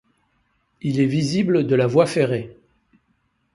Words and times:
Il 0.81 0.99
est 0.99 1.05
visible 1.05 1.67
de 1.67 1.75
la 1.75 1.85
voie 1.85 2.07
ferrée. 2.07 2.57